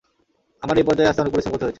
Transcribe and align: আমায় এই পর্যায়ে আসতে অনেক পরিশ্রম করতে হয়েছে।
আমায় 0.63 0.77
এই 0.77 0.85
পর্যায়ে 0.87 1.09
আসতে 1.09 1.21
অনেক 1.21 1.33
পরিশ্রম 1.33 1.51
করতে 1.53 1.65
হয়েছে। 1.65 1.69